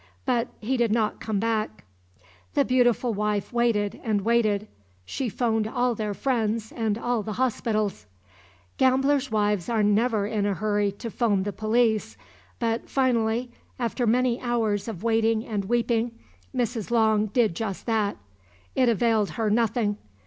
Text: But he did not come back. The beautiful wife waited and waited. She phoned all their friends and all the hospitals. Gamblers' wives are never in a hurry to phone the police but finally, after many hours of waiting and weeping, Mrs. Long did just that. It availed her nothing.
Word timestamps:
But 0.25 0.47
he 0.59 0.77
did 0.77 0.91
not 0.91 1.19
come 1.19 1.39
back. 1.39 1.83
The 2.55 2.65
beautiful 2.65 3.13
wife 3.13 3.53
waited 3.53 4.01
and 4.03 4.21
waited. 4.21 4.67
She 5.05 5.29
phoned 5.29 5.67
all 5.67 5.93
their 5.93 6.15
friends 6.15 6.71
and 6.71 6.97
all 6.97 7.21
the 7.21 7.33
hospitals. 7.33 8.07
Gamblers' 8.77 9.29
wives 9.31 9.69
are 9.69 9.83
never 9.83 10.25
in 10.25 10.47
a 10.47 10.55
hurry 10.55 10.91
to 10.93 11.11
phone 11.11 11.43
the 11.43 11.53
police 11.53 12.17
but 12.57 12.89
finally, 12.89 13.51
after 13.77 14.07
many 14.07 14.41
hours 14.41 14.87
of 14.87 15.03
waiting 15.03 15.45
and 15.45 15.65
weeping, 15.65 16.17
Mrs. 16.51 16.89
Long 16.89 17.27
did 17.27 17.53
just 17.55 17.85
that. 17.85 18.17
It 18.73 18.89
availed 18.89 19.29
her 19.37 19.51
nothing. 19.51 19.97